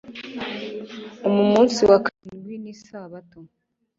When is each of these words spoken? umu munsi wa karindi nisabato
umu 1.27 1.43
munsi 1.51 1.79
wa 1.89 1.97
karindi 2.05 2.53
nisabato 2.63 3.39